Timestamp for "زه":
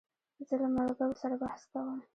0.47-0.55